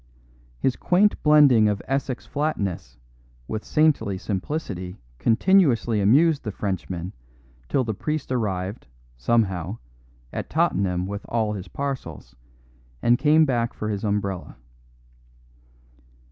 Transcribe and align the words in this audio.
His 0.57 0.75
quaint 0.75 1.21
blending 1.21 1.69
of 1.69 1.79
Essex 1.87 2.25
flatness 2.25 2.97
with 3.47 3.63
saintly 3.63 4.17
simplicity 4.17 4.97
continuously 5.19 6.01
amused 6.01 6.43
the 6.43 6.49
Frenchman 6.51 7.13
till 7.69 7.83
the 7.83 7.93
priest 7.93 8.31
arrived 8.31 8.87
(somehow) 9.15 9.77
at 10.33 10.49
Tottenham 10.49 11.05
with 11.05 11.23
all 11.29 11.53
his 11.53 11.67
parcels, 11.67 12.35
and 13.03 13.19
came 13.19 13.45
back 13.45 13.75
for 13.75 13.89
his 13.89 14.03
umbrella. 14.03 14.55